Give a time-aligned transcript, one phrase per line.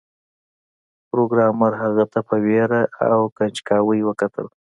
[1.09, 2.81] پروګرامر هغه ته په ویره
[3.13, 4.47] او کنجکاوی وکتل